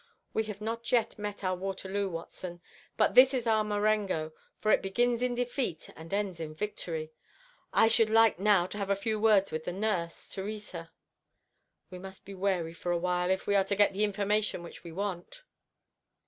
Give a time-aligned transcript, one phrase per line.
[0.33, 2.59] We have not yet met our Waterloo, Watson,
[2.97, 7.11] but this is our Marengo, for it begins in defeat and ends in victory.
[7.71, 10.91] I should like now to have a few words with the nurse Theresa.
[11.91, 14.91] We must be wary for awhile, if we are to get the information which we
[14.91, 15.43] want."